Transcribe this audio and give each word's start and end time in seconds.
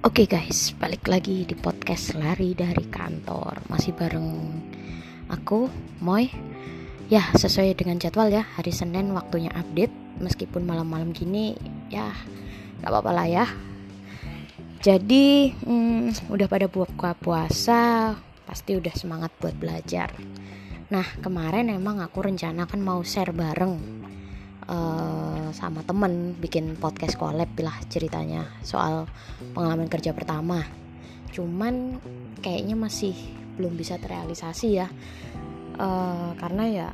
Oke 0.00 0.24
guys, 0.24 0.72
balik 0.80 1.12
lagi 1.12 1.44
di 1.44 1.52
podcast 1.52 2.16
lari 2.16 2.56
dari 2.56 2.88
kantor. 2.88 3.60
Masih 3.68 3.92
bareng 3.92 4.48
aku, 5.28 5.68
Moy. 6.00 6.32
Ya, 7.12 7.28
sesuai 7.36 7.76
dengan 7.76 8.00
jadwal 8.00 8.32
ya 8.32 8.40
Hari 8.56 8.72
Senin 8.72 9.12
waktunya 9.12 9.52
update. 9.52 9.92
Meskipun 10.24 10.64
malam-malam 10.64 11.12
gini, 11.12 11.52
ya 11.92 12.16
gak 12.80 12.88
apa-apa 12.88 13.12
lah 13.12 13.28
ya. 13.28 13.46
Jadi, 14.80 15.52
hmm, 15.68 16.32
udah 16.32 16.48
pada 16.48 16.64
buka 16.64 17.12
puasa 17.20 18.16
Pasti 18.48 18.80
udah 18.80 18.96
semangat 18.96 19.36
buat 19.36 19.52
belajar. 19.60 20.16
Nah, 20.88 21.04
kemarin 21.20 21.68
emang 21.68 22.00
aku 22.00 22.24
rencana 22.24 22.64
kan 22.64 22.80
mau 22.80 23.04
share 23.04 23.36
bareng 23.36 23.76
uh, 24.64 25.19
sama 25.52 25.84
temen 25.84 26.32
bikin 26.40 26.74
podcast 26.80 27.20
collab 27.20 27.52
lah 27.60 27.76
ceritanya 27.92 28.48
soal 28.64 29.04
pengalaman 29.52 29.86
kerja 29.86 30.16
pertama. 30.16 30.64
Cuman 31.30 32.00
kayaknya 32.40 32.74
masih 32.74 33.12
belum 33.60 33.76
bisa 33.76 34.00
terrealisasi 34.00 34.68
ya. 34.72 34.88
Uh, 35.80 36.32
karena 36.40 36.64
ya 36.68 36.88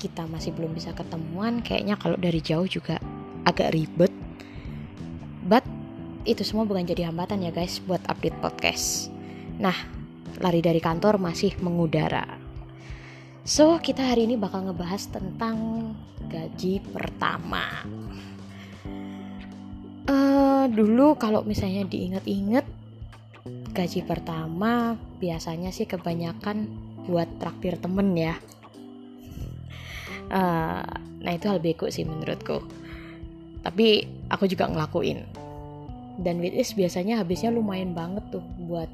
kita 0.00 0.24
masih 0.24 0.56
belum 0.56 0.72
bisa 0.72 0.96
ketemuan 0.96 1.60
kayaknya 1.60 2.00
kalau 2.00 2.16
dari 2.16 2.40
jauh 2.40 2.64
juga 2.64 2.96
agak 3.44 3.76
ribet. 3.76 4.12
But 5.44 5.68
itu 6.24 6.40
semua 6.40 6.64
bukan 6.64 6.88
jadi 6.88 7.12
hambatan 7.12 7.44
ya 7.44 7.52
guys 7.52 7.84
buat 7.84 8.00
update 8.08 8.40
podcast. 8.40 9.12
Nah 9.60 9.76
lari 10.40 10.64
dari 10.64 10.80
kantor 10.80 11.20
masih 11.20 11.52
mengudara 11.60 12.39
So, 13.50 13.82
kita 13.82 14.06
hari 14.06 14.30
ini 14.30 14.38
bakal 14.38 14.62
ngebahas 14.70 15.10
tentang 15.10 15.90
gaji 16.30 16.78
pertama. 16.86 17.82
Uh, 20.06 20.70
dulu 20.70 21.18
kalau 21.18 21.42
misalnya 21.42 21.82
diinget-inget 21.82 22.62
gaji 23.74 24.06
pertama 24.06 24.94
biasanya 25.18 25.74
sih 25.74 25.82
kebanyakan 25.90 26.70
buat 27.10 27.26
traktir 27.42 27.74
temen 27.82 28.14
ya. 28.14 28.38
Uh, 30.30 30.86
nah 31.18 31.34
itu 31.34 31.50
hal 31.50 31.58
bego 31.58 31.90
sih 31.90 32.06
menurutku. 32.06 32.62
Tapi 33.66 34.06
aku 34.30 34.46
juga 34.46 34.70
ngelakuin. 34.70 35.26
Dan 36.22 36.38
which 36.38 36.54
is 36.54 36.70
biasanya 36.78 37.18
habisnya 37.18 37.50
lumayan 37.50 37.98
banget 37.98 38.22
tuh 38.30 38.46
buat 38.62 38.86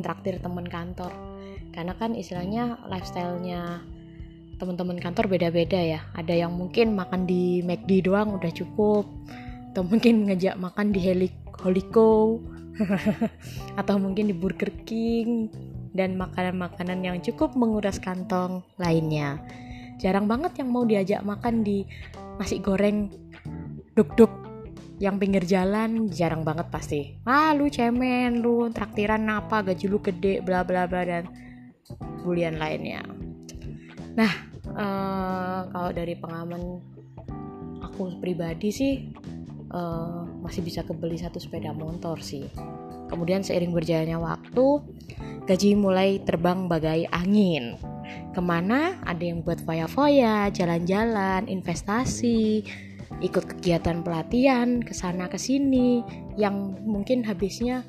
traktir 0.00 0.40
temen 0.40 0.64
kantor 0.64 1.31
karena 1.72 1.96
kan 1.96 2.12
istilahnya 2.12 2.78
lifestylenya 2.86 3.80
teman-teman 4.62 5.00
kantor 5.02 5.26
beda-beda 5.26 5.80
ya. 5.80 6.00
Ada 6.14 6.46
yang 6.46 6.54
mungkin 6.54 6.94
makan 6.94 7.26
di 7.26 7.64
McD 7.66 8.06
doang 8.06 8.38
udah 8.38 8.52
cukup 8.54 9.08
atau 9.72 9.82
mungkin 9.82 10.28
ngejak 10.28 10.60
makan 10.60 10.92
di 10.92 11.00
Helik 11.02 11.34
Holiko 11.64 12.38
atau 13.80 13.96
mungkin 13.98 14.30
di 14.30 14.34
Burger 14.36 14.70
King 14.84 15.48
dan 15.96 16.16
makanan-makanan 16.16 17.04
yang 17.04 17.16
cukup 17.24 17.56
menguras 17.58 17.98
kantong 17.98 18.62
lainnya. 18.78 19.40
Jarang 20.00 20.28
banget 20.28 20.62
yang 20.62 20.68
mau 20.72 20.86
diajak 20.86 21.26
makan 21.26 21.64
di 21.64 21.84
nasi 22.38 22.60
goreng 22.62 23.12
duk-duk 23.92 24.30
yang 25.02 25.18
pinggir 25.18 25.42
jalan 25.42 26.06
jarang 26.14 26.46
banget 26.46 26.70
pasti. 26.70 27.18
Ah 27.26 27.50
cemen 27.54 28.38
lu 28.38 28.70
traktiran 28.70 29.26
apa 29.26 29.66
gaji 29.66 29.90
lu 29.90 29.98
gede 29.98 30.38
bla 30.46 30.62
bla 30.62 30.86
bla 30.86 31.02
dan 31.02 31.26
bulian 32.22 32.56
lainnya. 32.56 33.02
Nah, 34.14 34.32
uh, 34.72 35.60
kalau 35.68 35.90
dari 35.90 36.14
pengalaman 36.16 36.80
aku 37.82 38.16
pribadi 38.22 38.70
sih 38.72 38.92
uh, 39.74 40.24
masih 40.40 40.62
bisa 40.62 40.86
kebeli 40.86 41.18
satu 41.18 41.42
sepeda 41.42 41.74
motor 41.74 42.20
sih. 42.22 42.46
Kemudian 43.12 43.44
seiring 43.44 43.76
berjalannya 43.76 44.16
waktu, 44.16 44.66
gaji 45.44 45.76
mulai 45.76 46.24
terbang 46.24 46.64
bagai 46.64 47.04
angin. 47.12 47.76
Ke 48.32 48.40
mana? 48.40 48.96
Ada 49.04 49.20
yang 49.20 49.44
buat 49.44 49.60
foya-foya, 49.68 50.48
jalan-jalan, 50.48 51.44
investasi, 51.44 52.64
ikut 53.20 53.44
kegiatan 53.44 54.00
pelatihan, 54.00 54.80
ke 54.80 54.96
sana 54.96 55.28
ke 55.28 55.36
sini, 55.36 56.00
yang 56.40 56.80
mungkin 56.88 57.20
habisnya 57.20 57.84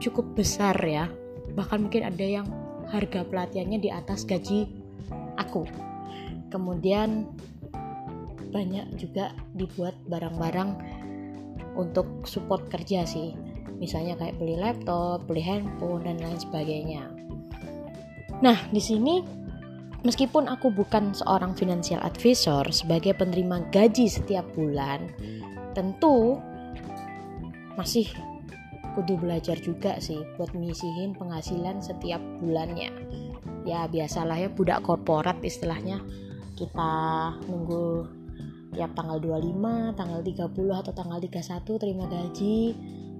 cukup 0.00 0.32
besar 0.32 0.76
ya. 0.80 1.12
Bahkan 1.52 1.88
mungkin 1.88 2.08
ada 2.08 2.24
yang 2.24 2.48
harga 2.90 3.26
pelatihannya 3.26 3.78
di 3.82 3.90
atas 3.90 4.22
gaji 4.26 4.66
aku 5.36 5.66
kemudian 6.50 7.26
banyak 8.54 8.86
juga 8.96 9.34
dibuat 9.52 9.98
barang-barang 10.06 10.70
untuk 11.76 12.24
support 12.24 12.70
kerja 12.72 13.04
sih 13.04 13.36
misalnya 13.76 14.16
kayak 14.16 14.40
beli 14.40 14.56
laptop, 14.56 15.24
beli 15.28 15.44
handphone 15.44 16.04
dan 16.08 16.16
lain 16.20 16.40
sebagainya. 16.40 17.12
Nah, 18.40 18.56
di 18.72 18.80
sini 18.80 19.24
meskipun 20.04 20.48
aku 20.48 20.72
bukan 20.72 21.12
seorang 21.12 21.56
financial 21.56 22.00
advisor 22.04 22.64
sebagai 22.72 23.16
penerima 23.16 23.68
gaji 23.72 24.08
setiap 24.08 24.44
bulan, 24.56 25.12
tentu 25.76 26.40
masih 27.76 28.08
kudu 28.96 29.20
belajar 29.20 29.60
juga 29.60 30.00
sih 30.00 30.24
buat 30.40 30.56
ngisihin 30.56 31.12
penghasilan 31.20 31.84
setiap 31.84 32.18
bulannya. 32.40 32.88
Ya 33.68 33.84
biasalah 33.84 34.40
ya 34.40 34.48
budak 34.48 34.80
korporat 34.88 35.36
istilahnya. 35.44 36.00
Kita 36.56 36.92
nunggu 37.44 38.08
tiap 38.72 38.96
tanggal 38.96 39.20
25, 39.20 39.92
tanggal 39.92 40.20
30 40.24 40.80
atau 40.80 40.92
tanggal 40.96 41.18
31 41.20 41.76
terima 41.76 42.04
gaji. 42.08 42.60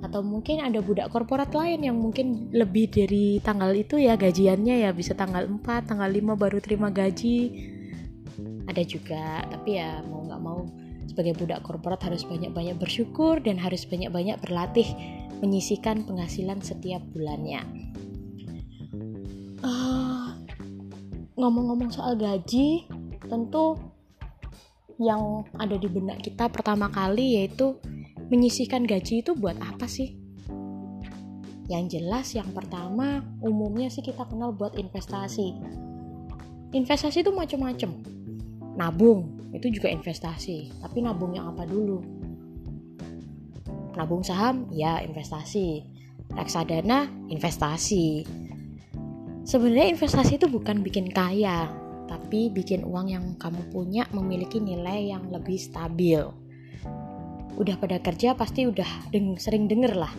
Atau 0.00 0.24
mungkin 0.24 0.64
ada 0.64 0.80
budak 0.80 1.12
korporat 1.12 1.52
lain 1.52 1.84
yang 1.84 1.96
mungkin 2.00 2.48
lebih 2.56 2.88
dari 2.88 3.40
tanggal 3.44 3.72
itu 3.76 4.00
ya 4.00 4.16
gajiannya 4.16 4.88
ya 4.88 4.90
bisa 4.96 5.12
tanggal 5.12 5.44
4, 5.44 5.92
tanggal 5.92 6.08
5 6.08 6.40
baru 6.40 6.58
terima 6.64 6.88
gaji. 6.88 7.52
Ada 8.64 8.82
juga 8.84 9.44
tapi 9.52 9.76
ya 9.76 10.00
mau 10.08 10.24
nggak 10.24 10.40
mau 10.40 10.64
sebagai 11.06 11.38
budak 11.38 11.64
korporat 11.64 12.02
harus 12.04 12.26
banyak-banyak 12.28 12.76
bersyukur 12.76 13.40
dan 13.40 13.56
harus 13.56 13.88
banyak-banyak 13.88 14.36
berlatih 14.42 14.84
menyisikan 15.40 16.04
penghasilan 16.06 16.60
setiap 16.64 17.02
bulannya. 17.12 17.62
Uh, 19.60 20.32
ngomong-ngomong 21.36 21.92
soal 21.92 22.16
gaji, 22.16 22.88
tentu 23.26 23.76
yang 24.96 25.44
ada 25.60 25.76
di 25.76 25.88
benak 25.92 26.24
kita 26.24 26.48
pertama 26.48 26.88
kali 26.88 27.36
yaitu 27.36 27.76
menyisihkan 28.32 28.88
gaji 28.88 29.20
itu 29.20 29.36
buat 29.36 29.56
apa 29.60 29.84
sih? 29.84 30.16
Yang 31.66 31.98
jelas 31.98 32.26
yang 32.32 32.48
pertama 32.54 33.20
umumnya 33.42 33.90
sih 33.90 34.00
kita 34.00 34.24
kenal 34.24 34.54
buat 34.54 34.78
investasi. 34.78 35.52
Investasi 36.72 37.26
itu 37.26 37.32
macam-macam. 37.34 37.90
Nabung 38.76 39.50
itu 39.56 39.72
juga 39.72 39.88
investasi, 39.88 40.68
tapi 40.84 41.00
nabung 41.00 41.32
yang 41.32 41.48
apa 41.48 41.64
dulu? 41.64 42.15
Nabung 43.96 44.22
saham 44.22 44.68
ya 44.70 45.00
investasi. 45.00 45.82
Reksadana 46.36 47.08
investasi. 47.32 48.28
Sebenarnya 49.46 49.94
investasi 49.94 50.36
itu 50.36 50.46
bukan 50.50 50.84
bikin 50.84 51.08
kaya 51.10 51.70
tapi 52.06 52.50
bikin 52.54 52.86
uang 52.86 53.10
yang 53.10 53.26
kamu 53.38 53.62
punya 53.74 54.06
memiliki 54.14 54.62
nilai 54.62 55.10
yang 55.10 55.26
lebih 55.30 55.58
stabil. 55.58 56.22
Udah 57.56 57.76
pada 57.80 57.98
kerja 57.98 58.36
pasti 58.38 58.68
udah 58.68 59.10
deng 59.10 59.38
sering 59.40 59.66
denger 59.66 59.96
lah 59.96 60.12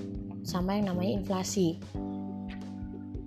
sama 0.43 0.75
yang 0.75 0.91
namanya 0.91 1.23
inflasi. 1.23 1.79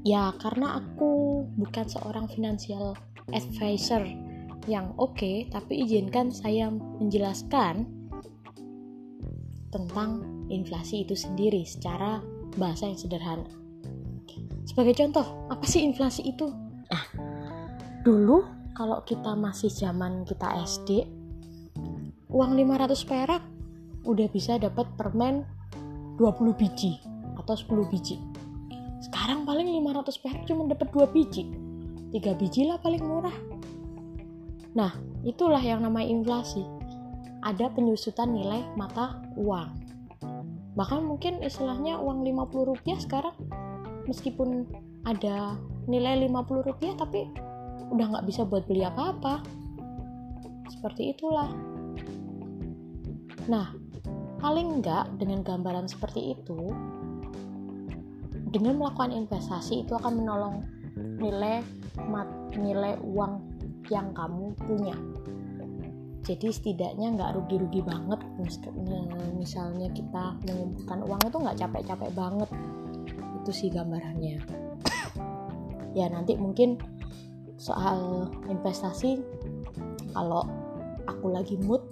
Ya 0.00 0.32
karena 0.40 0.80
aku 0.80 1.44
bukan 1.60 1.86
seorang 1.88 2.26
financial 2.32 2.96
advisor 3.36 4.04
yang 4.68 4.92
oke 4.96 5.16
okay, 5.16 5.48
tapi 5.48 5.84
izinkan 5.84 6.32
saya 6.32 6.72
menjelaskan 6.72 7.84
tentang 9.70 10.39
inflasi 10.50 11.06
itu 11.06 11.14
sendiri 11.14 11.62
secara 11.62 12.18
bahasa 12.58 12.90
yang 12.90 12.98
sederhana. 12.98 13.46
Sebagai 14.66 14.98
contoh, 14.98 15.26
apa 15.50 15.64
sih 15.66 15.82
inflasi 15.82 16.30
itu? 16.30 16.50
Nah, 16.90 17.04
dulu 18.02 18.44
kalau 18.74 19.02
kita 19.06 19.34
masih 19.34 19.70
zaman 19.70 20.26
kita 20.26 20.46
SD, 20.62 21.06
uang 22.30 22.54
500 22.54 23.02
perak 23.06 23.42
udah 24.06 24.26
bisa 24.30 24.58
dapat 24.58 24.86
permen 24.94 25.42
20 26.18 26.54
biji 26.54 27.02
atau 27.38 27.54
10 27.56 27.90
biji. 27.90 28.16
Sekarang 29.00 29.48
paling 29.48 29.66
500 29.80 30.22
perak 30.22 30.42
cuma 30.46 30.68
dapat 30.68 30.88
2 30.92 31.08
biji. 31.14 31.50
3 32.14 32.38
biji 32.38 32.66
lah 32.66 32.78
paling 32.78 33.02
murah. 33.02 33.34
Nah, 34.74 34.94
itulah 35.26 35.62
yang 35.62 35.82
namanya 35.82 36.10
inflasi. 36.10 36.62
Ada 37.40 37.72
penyusutan 37.72 38.36
nilai 38.36 38.62
mata 38.76 39.18
uang 39.34 39.90
bahkan 40.80 41.04
mungkin 41.04 41.44
istilahnya 41.44 42.00
uang 42.00 42.24
50 42.24 42.72
rupiah 42.72 42.96
sekarang 42.96 43.36
meskipun 44.08 44.64
ada 45.04 45.60
nilai 45.84 46.24
50 46.24 46.40
rupiah 46.72 46.96
tapi 46.96 47.28
udah 47.92 48.16
nggak 48.16 48.24
bisa 48.24 48.48
buat 48.48 48.64
beli 48.64 48.88
apa-apa. 48.88 49.44
Seperti 50.72 51.12
itulah. 51.12 51.52
Nah 53.52 53.76
paling 54.40 54.80
enggak 54.80 55.04
dengan 55.20 55.44
gambaran 55.44 55.84
seperti 55.84 56.32
itu 56.32 56.72
dengan 58.48 58.80
melakukan 58.80 59.12
investasi 59.12 59.84
itu 59.84 59.92
akan 60.00 60.16
menolong 60.16 60.64
nilai 60.96 61.60
mat, 62.08 62.26
nilai 62.56 62.96
uang 63.04 63.36
yang 63.92 64.16
kamu 64.16 64.56
punya 64.64 64.96
jadi 66.20 66.52
setidaknya 66.52 67.16
nggak 67.16 67.32
rugi-rugi 67.36 67.80
banget. 67.80 68.20
Misalnya 69.40 69.88
kita 69.92 70.36
mengumpulkan 70.44 71.00
uang 71.08 71.22
itu 71.24 71.36
nggak 71.40 71.58
capek-capek 71.58 72.10
banget. 72.12 72.50
Itu 73.40 73.50
sih 73.56 73.68
gambarannya. 73.72 74.36
Ya 75.96 76.06
nanti 76.12 76.36
mungkin 76.36 76.76
soal 77.56 78.30
investasi 78.46 79.20
kalau 80.12 80.44
aku 81.08 81.26
lagi 81.32 81.56
mood 81.64 81.82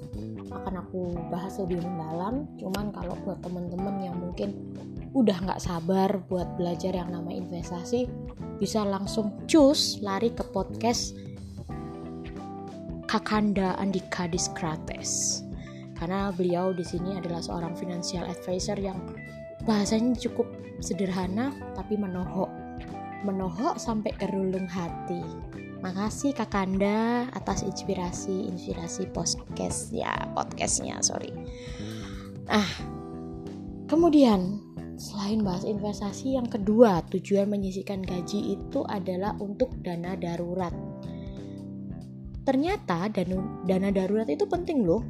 akan 0.53 0.85
aku 0.85 1.17
bahas 1.33 1.57
lebih 1.57 1.81
mendalam. 1.81 2.45
Cuman 2.61 2.93
kalau 2.93 3.17
buat 3.25 3.41
temen-temen 3.41 4.13
yang 4.13 4.17
mungkin 4.21 4.77
udah 5.17 5.41
nggak 5.41 5.65
sabar 5.65 6.21
buat 6.29 6.61
belajar 6.61 6.93
yang 6.93 7.09
nama 7.09 7.33
investasi 7.33 8.05
bisa 8.61 8.85
langsung 8.85 9.33
cus 9.49 10.05
lari 10.05 10.35
ke 10.35 10.45
podcast 10.53 11.17
Kakanda 13.09 13.73
Andika 13.81 14.29
Diskrates 14.29 15.41
karena 15.97 16.29
beliau 16.29 16.77
di 16.77 16.85
sini 16.85 17.17
adalah 17.17 17.41
seorang 17.41 17.73
financial 17.73 18.29
advisor 18.29 18.77
yang 18.77 19.01
bahasanya 19.65 20.13
cukup 20.15 20.45
sederhana 20.85 21.51
tapi 21.73 21.97
menohok. 21.97 22.53
Menohok 23.25 23.81
sampai 23.81 24.13
ke 24.13 24.29
hati. 24.69 25.25
Makasih 25.81 26.37
Kakanda 26.37 27.27
atas 27.33 27.65
inspirasi 27.65 28.47
inspirasi 28.47 29.09
podcast 29.11 29.89
ya 29.89 30.13
podcastnya 30.37 31.01
sorry. 31.01 31.33
Ah 32.45 32.69
kemudian 33.89 34.61
selain 35.01 35.41
bahas 35.41 35.65
investasi 35.65 36.37
yang 36.37 36.47
kedua 36.47 37.01
tujuan 37.09 37.49
menyisikan 37.49 38.05
gaji 38.05 38.59
itu 38.61 38.85
adalah 38.85 39.33
untuk 39.41 39.73
dana 39.81 40.13
darurat 40.13 40.75
ternyata 42.49 43.13
dana, 43.13 43.45
dana 43.69 43.93
darurat 43.93 44.25
itu 44.25 44.49
penting 44.49 44.89
loh. 44.89 45.05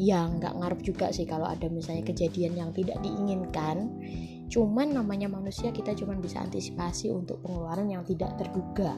Ya 0.00 0.24
nggak 0.24 0.56
ngarep 0.56 0.80
juga 0.80 1.12
sih 1.12 1.28
kalau 1.28 1.44
ada 1.44 1.68
misalnya 1.68 2.08
kejadian 2.08 2.56
yang 2.56 2.72
tidak 2.72 2.96
diinginkan. 3.04 4.00
Cuman 4.48 4.96
namanya 4.96 5.28
manusia 5.28 5.68
kita 5.76 5.92
cuma 5.92 6.16
bisa 6.16 6.40
antisipasi 6.40 7.12
untuk 7.12 7.44
pengeluaran 7.44 7.92
yang 7.92 8.00
tidak 8.08 8.32
terduga. 8.40 8.96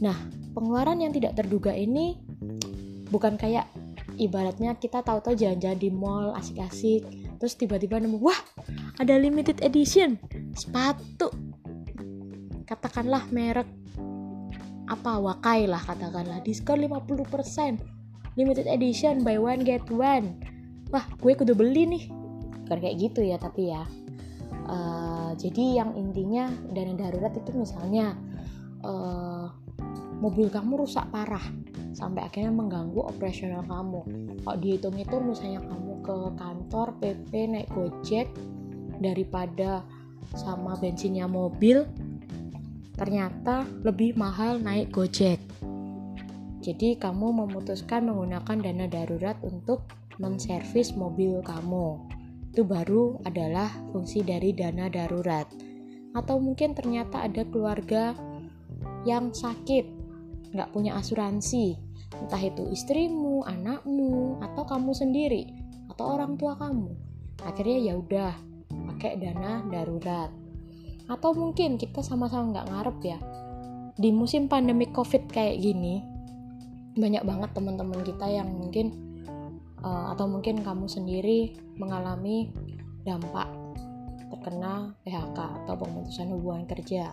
Nah 0.00 0.16
pengeluaran 0.56 1.04
yang 1.04 1.12
tidak 1.12 1.36
terduga 1.36 1.76
ini 1.76 2.16
bukan 3.12 3.36
kayak 3.36 3.68
ibaratnya 4.16 4.72
kita 4.80 5.04
tahu-tahu 5.04 5.36
jalan-jalan 5.36 5.76
di 5.76 5.92
mall 5.92 6.32
asik-asik 6.32 7.04
terus 7.36 7.52
tiba-tiba 7.60 8.00
nemu 8.00 8.16
wah 8.16 8.40
ada 8.96 9.20
limited 9.20 9.60
edition 9.60 10.16
sepatu. 10.56 11.28
Katakanlah 12.64 13.28
merek 13.28 13.68
apa 14.92 15.16
wakai 15.16 15.64
lah 15.64 15.80
katakanlah. 15.80 16.44
Diskon 16.44 16.84
50% 16.84 18.36
limited 18.36 18.68
edition 18.68 19.24
buy 19.24 19.40
one 19.40 19.64
get 19.64 19.84
one. 19.88 20.36
Wah 20.92 21.04
gue 21.18 21.32
kudu 21.32 21.56
beli 21.56 21.88
nih. 21.88 22.04
Bukan 22.68 22.78
kayak 22.78 22.96
gitu 23.00 23.24
ya 23.24 23.40
tapi 23.40 23.72
ya. 23.72 23.84
Uh, 24.68 25.34
jadi 25.40 25.82
yang 25.82 25.96
intinya 25.98 26.46
dana 26.70 26.94
darurat 26.94 27.34
itu 27.34 27.50
misalnya 27.56 28.14
uh, 28.86 29.50
mobil 30.22 30.46
kamu 30.46 30.86
rusak 30.86 31.02
parah 31.10 31.42
sampai 31.92 32.22
akhirnya 32.22 32.54
mengganggu 32.54 33.00
operasional 33.02 33.66
kamu. 33.66 34.06
Kalau 34.44 34.58
dihitung 34.60 34.96
itu 35.00 35.16
misalnya 35.18 35.60
kamu 35.66 35.92
ke 36.04 36.16
kantor 36.38 36.88
PP 37.02 37.30
naik 37.50 37.68
gojek 37.74 38.30
daripada 39.02 39.82
sama 40.38 40.78
bensinnya 40.78 41.26
mobil 41.26 41.84
ternyata 43.02 43.66
lebih 43.82 44.14
mahal 44.14 44.62
naik 44.62 44.94
Gojek. 44.94 45.42
Jadi 46.62 46.94
kamu 46.94 47.34
memutuskan 47.34 48.06
menggunakan 48.06 48.62
dana 48.62 48.86
darurat 48.86 49.34
untuk 49.42 49.90
menservis 50.22 50.94
mobil 50.94 51.42
kamu. 51.42 51.98
Itu 52.54 52.62
baru 52.62 53.18
adalah 53.26 53.66
fungsi 53.90 54.22
dari 54.22 54.54
dana 54.54 54.86
darurat. 54.86 55.50
Atau 56.14 56.38
mungkin 56.38 56.78
ternyata 56.78 57.26
ada 57.26 57.42
keluarga 57.42 58.14
yang 59.02 59.34
sakit, 59.34 59.82
nggak 60.54 60.70
punya 60.70 60.94
asuransi, 60.94 61.74
entah 62.22 62.38
itu 62.38 62.70
istrimu, 62.70 63.42
anakmu, 63.42 64.38
atau 64.46 64.62
kamu 64.62 64.94
sendiri, 64.94 65.50
atau 65.90 66.14
orang 66.14 66.38
tua 66.38 66.54
kamu. 66.54 66.94
Akhirnya 67.42 67.78
ya 67.82 67.94
udah 67.98 68.30
pakai 68.94 69.18
dana 69.18 69.66
darurat 69.66 70.41
atau 71.12 71.36
mungkin 71.36 71.76
kita 71.76 72.00
sama-sama 72.00 72.56
nggak 72.56 72.68
ngarep 72.72 72.98
ya 73.04 73.18
di 74.00 74.08
musim 74.08 74.48
pandemi 74.48 74.88
covid 74.88 75.28
kayak 75.28 75.60
gini 75.60 76.00
banyak 76.96 77.24
banget 77.24 77.50
teman-teman 77.52 78.00
kita 78.00 78.26
yang 78.28 78.48
mungkin 78.48 79.12
uh, 79.84 80.12
atau 80.16 80.28
mungkin 80.28 80.60
kamu 80.64 80.88
sendiri 80.88 81.56
mengalami 81.76 82.52
dampak 83.04 83.48
terkena 84.32 84.96
PHK 85.04 85.38
atau 85.64 85.74
pemutusan 85.76 86.32
hubungan 86.32 86.64
kerja. 86.64 87.12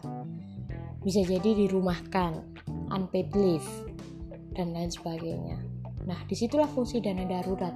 Bisa 1.03 1.23
jadi 1.23 1.67
dirumahkan 1.67 2.43
unpaid 2.91 3.31
leave 3.35 3.69
dan 4.55 4.71
lain 4.71 4.91
sebagainya. 4.91 5.59
Nah 6.07 6.19
di 6.27 6.35
situlah 6.35 6.67
fungsi 6.71 7.03
dana 7.03 7.27
darurat. 7.27 7.75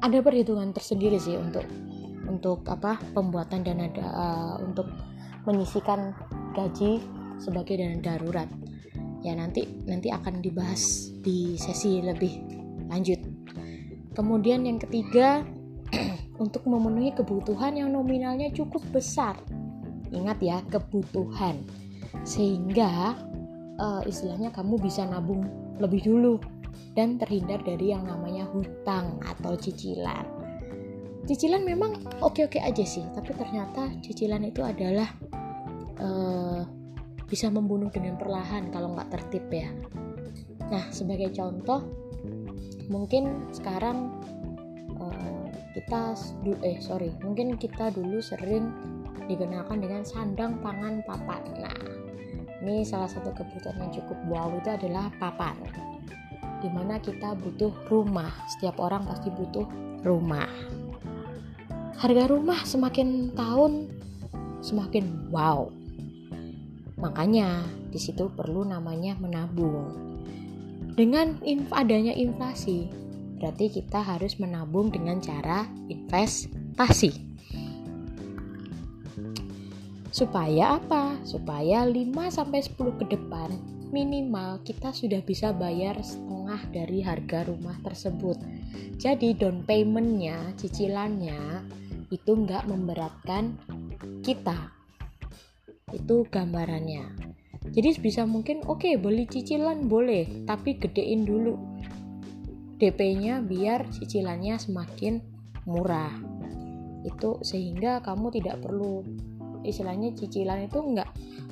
Ada 0.00 0.24
perhitungan 0.24 0.72
tersendiri 0.72 1.20
sih 1.20 1.36
untuk 1.36 1.64
untuk 2.30 2.62
apa 2.70 3.02
pembuatan 3.10 3.66
dana 3.66 3.90
da, 3.90 4.06
uh, 4.06 4.54
untuk 4.62 4.86
menyisikan 5.50 6.14
gaji 6.54 7.02
sebagai 7.42 7.74
dana 7.74 7.98
darurat. 7.98 8.46
Ya 9.26 9.34
nanti 9.34 9.66
nanti 9.84 10.08
akan 10.14 10.38
dibahas 10.38 11.10
di 11.20 11.58
sesi 11.58 11.98
lebih 11.98 12.38
lanjut. 12.86 13.18
Kemudian 14.14 14.64
yang 14.64 14.78
ketiga 14.78 15.42
untuk 16.42 16.64
memenuhi 16.70 17.12
kebutuhan 17.18 17.74
yang 17.76 17.90
nominalnya 17.90 18.54
cukup 18.54 18.80
besar. 18.94 19.34
Ingat 20.14 20.38
ya 20.40 20.58
kebutuhan. 20.70 21.66
Sehingga 22.22 23.14
uh, 23.76 24.02
istilahnya 24.06 24.54
kamu 24.54 24.80
bisa 24.80 25.04
nabung 25.04 25.46
lebih 25.78 26.06
dulu 26.06 26.40
dan 26.94 27.20
terhindar 27.20 27.62
dari 27.62 27.94
yang 27.94 28.02
namanya 28.08 28.50
hutang 28.50 29.22
atau 29.22 29.54
cicilan 29.54 30.49
cicilan 31.30 31.62
memang 31.62 31.94
oke-oke 32.26 32.58
aja 32.58 32.82
sih 32.82 33.06
tapi 33.14 33.30
ternyata 33.38 33.86
cicilan 34.02 34.42
itu 34.42 34.66
adalah 34.66 35.14
uh, 36.02 36.66
bisa 37.30 37.46
membunuh 37.46 37.86
dengan 37.94 38.18
perlahan 38.18 38.74
kalau 38.74 38.98
nggak 38.98 39.14
tertib 39.14 39.46
ya. 39.54 39.70
Nah 40.74 40.90
sebagai 40.90 41.30
contoh 41.30 41.86
mungkin 42.90 43.46
sekarang 43.54 44.10
uh, 44.98 45.46
kita 45.78 46.18
eh 46.66 46.82
sorry 46.82 47.14
mungkin 47.22 47.54
kita 47.54 47.94
dulu 47.94 48.18
sering 48.18 48.74
digunakan 49.30 49.78
dengan 49.78 50.02
sandang 50.02 50.58
pangan 50.58 50.98
papan. 51.06 51.46
Nah 51.62 51.74
ini 52.66 52.82
salah 52.82 53.06
satu 53.06 53.30
kebutuhan 53.30 53.78
yang 53.78 53.94
cukup 53.94 54.18
wow 54.26 54.50
itu 54.58 54.66
adalah 54.66 55.06
papan 55.22 55.54
di 56.58 56.66
mana 56.74 56.98
kita 56.98 57.38
butuh 57.38 57.70
rumah. 57.86 58.34
Setiap 58.58 58.82
orang 58.82 59.06
pasti 59.06 59.30
butuh 59.30 59.70
rumah 60.02 60.50
harga 62.00 62.32
rumah 62.32 62.64
semakin 62.64 63.36
tahun 63.36 63.92
semakin 64.64 65.28
wow. 65.28 65.68
Makanya 66.96 67.60
di 67.92 68.00
situ 68.00 68.32
perlu 68.32 68.64
namanya 68.64 69.20
menabung. 69.20 69.92
Dengan 70.96 71.36
inf 71.44 71.68
adanya 71.68 72.16
inflasi, 72.16 72.88
berarti 73.36 73.68
kita 73.68 74.00
harus 74.00 74.40
menabung 74.40 74.88
dengan 74.88 75.20
cara 75.20 75.68
investasi. 75.92 77.12
Supaya 80.08 80.80
apa? 80.80 81.20
Supaya 81.28 81.84
5 81.84 81.92
sampai 82.32 82.64
10 82.64 82.96
ke 82.96 83.04
depan 83.12 83.52
minimal 83.92 84.62
kita 84.64 84.94
sudah 84.94 85.20
bisa 85.20 85.52
bayar 85.52 86.00
setengah 86.00 86.64
dari 86.72 87.04
harga 87.04 87.44
rumah 87.44 87.76
tersebut. 87.84 88.40
Jadi 88.96 89.36
down 89.36 89.64
paymentnya, 89.64 90.36
cicilannya 90.56 91.80
itu 92.10 92.32
nggak 92.34 92.66
memberatkan 92.66 93.56
kita. 94.22 94.74
Itu 95.90 96.26
gambarannya. 96.26 97.34
Jadi 97.70 97.90
bisa 98.02 98.26
mungkin 98.26 98.66
oke 98.66 98.82
okay, 98.82 98.94
beli 98.98 99.26
cicilan 99.30 99.86
boleh 99.86 100.46
tapi 100.46 100.78
gedein 100.78 101.22
dulu 101.22 101.54
DP-nya 102.82 103.44
biar 103.44 103.86
cicilannya 103.94 104.58
semakin 104.58 105.22
murah. 105.70 106.10
Itu 107.06 107.38
sehingga 107.46 108.02
kamu 108.02 108.34
tidak 108.34 108.62
perlu 108.62 109.06
istilahnya 109.62 110.16
cicilan 110.16 110.66
itu 110.66 110.80
nggak 110.80 111.10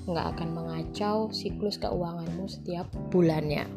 nggak 0.08 0.26
akan 0.36 0.48
mengacau 0.56 1.28
siklus 1.28 1.76
keuanganmu 1.76 2.48
setiap 2.48 2.88
bulannya 3.12 3.68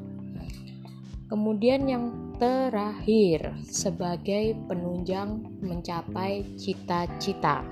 kemudian 1.32 1.88
yang 1.88 2.36
terakhir 2.36 3.56
sebagai 3.64 4.52
penunjang 4.68 5.40
mencapai 5.64 6.44
cita-cita. 6.60 7.64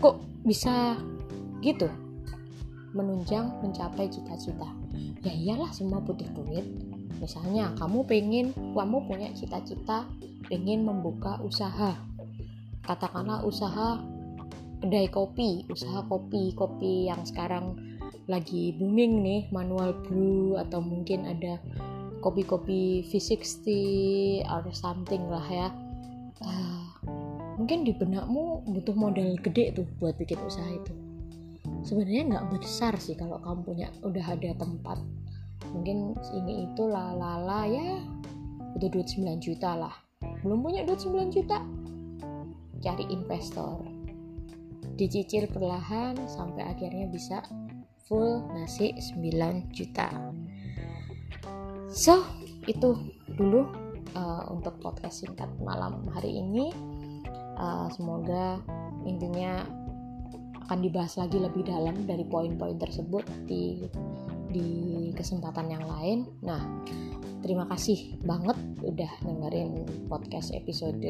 kok 0.00 0.24
bisa 0.40 0.96
gitu? 1.60 1.84
Menunjang 2.96 3.60
mencapai 3.60 4.08
cita-cita. 4.08 4.72
Ya 5.20 5.32
iyalah 5.36 5.68
semua 5.76 6.00
butuh 6.00 6.28
duit. 6.32 6.64
Misalnya 7.20 7.76
kamu 7.76 8.08
pengen 8.08 8.56
kamu 8.72 9.04
punya 9.04 9.28
cita-cita 9.36 10.08
pengen 10.48 10.88
membuka 10.88 11.36
usaha. 11.44 11.92
Katakanlah 12.84 13.44
usaha 13.44 14.00
kedai 14.84 15.08
kopi 15.08 15.64
usaha 15.72 16.04
kopi 16.04 16.52
kopi 16.52 17.08
yang 17.08 17.24
sekarang 17.24 17.72
lagi 18.28 18.76
booming 18.76 19.24
nih 19.24 19.42
manual 19.48 19.96
brew 20.04 20.60
atau 20.60 20.84
mungkin 20.84 21.24
ada 21.24 21.56
kopi-kopi 22.24 23.04
V60 23.04 23.64
or 24.48 24.64
something 24.72 25.28
lah 25.28 25.44
ya. 25.44 25.68
Uh, 26.40 26.88
mungkin 27.60 27.84
di 27.84 27.92
benakmu 27.92 28.64
butuh 28.64 28.96
modal 28.96 29.36
gede 29.44 29.76
tuh 29.76 29.84
buat 30.00 30.16
bikin 30.16 30.40
usaha 30.40 30.72
itu. 30.72 30.92
Sebenarnya 31.84 32.32
nggak 32.32 32.46
besar 32.56 32.96
sih 32.96 33.12
kalau 33.12 33.36
kamu 33.44 33.60
punya 33.60 33.88
udah 34.00 34.24
ada 34.24 34.56
tempat. 34.56 35.04
Mungkin 35.76 36.16
ini 36.32 36.64
itu 36.64 36.88
lalala 36.88 37.68
ya 37.68 38.00
butuh 38.72 38.88
duit 38.88 39.08
9 39.12 39.44
juta 39.44 39.76
lah. 39.76 39.94
Belum 40.40 40.64
punya 40.64 40.88
duit 40.88 41.04
9 41.04 41.28
juta 41.28 41.60
cari 42.80 43.04
investor. 43.12 43.84
Dicicil 44.96 45.44
perlahan 45.52 46.16
sampai 46.24 46.72
akhirnya 46.72 47.04
bisa 47.04 47.44
full 48.08 48.44
nasi 48.52 48.96
9 48.96 49.72
juta 49.72 50.08
so 51.94 52.26
itu 52.66 52.98
dulu 53.38 53.70
uh, 54.18 54.50
untuk 54.50 54.82
podcast 54.82 55.22
singkat 55.22 55.46
malam 55.62 56.02
hari 56.10 56.42
ini 56.42 56.74
uh, 57.54 57.86
semoga 57.94 58.58
intinya 59.06 59.62
akan 60.66 60.80
dibahas 60.80 61.14
lagi 61.20 61.38
lebih 61.38 61.62
dalam 61.68 62.08
dari 62.08 62.24
poin-poin 62.26 62.80
tersebut 62.80 63.22
di 63.44 63.84
di 64.48 64.68
kesempatan 65.12 65.66
yang 65.66 65.84
lain. 65.84 66.18
Nah, 66.40 66.62
terima 67.44 67.68
kasih 67.68 68.16
banget 68.24 68.56
udah 68.80 69.12
dengerin 69.20 69.84
podcast 70.08 70.56
episode 70.56 71.04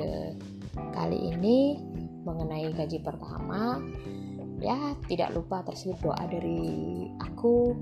kali 0.96 1.18
ini 1.30 1.78
mengenai 2.26 2.72
gaji 2.74 2.98
pertama. 3.04 3.78
Ya, 4.58 4.96
tidak 5.06 5.36
lupa 5.36 5.60
terselip 5.62 6.00
doa 6.00 6.24
dari 6.24 7.06
aku 7.20 7.76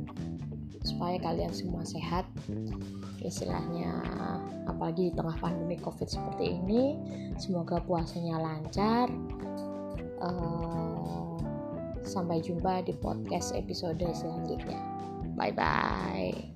supaya 0.82 1.18
kalian 1.18 1.50
semua 1.54 1.82
sehat. 1.86 2.26
Istilahnya 3.22 3.90
apalagi 4.66 5.10
di 5.10 5.12
tengah 5.14 5.38
pandemi 5.38 5.78
Covid 5.78 6.10
seperti 6.10 6.58
ini, 6.58 6.98
semoga 7.38 7.78
puasanya 7.82 8.38
lancar. 8.38 9.06
Uh, 10.22 11.34
sampai 12.06 12.42
jumpa 12.42 12.82
di 12.86 12.94
podcast 12.98 13.54
episode 13.54 14.02
selanjutnya. 14.14 14.78
Bye 15.38 15.54
bye. 15.54 16.51